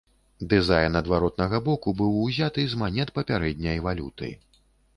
Дызайн 0.53 0.93
адваротнага 1.01 1.59
боку 1.67 1.93
быў 2.01 2.17
узяты 2.23 2.65
з 2.73 2.81
манет 2.85 3.13
папярэдняй 3.19 3.77
валюты. 3.89 4.35